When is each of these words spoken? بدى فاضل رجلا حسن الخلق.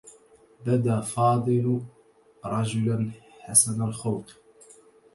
بدى 0.65 1.01
فاضل 1.01 1.81
رجلا 2.45 3.11
حسن 3.41 3.81
الخلق. 3.81 4.41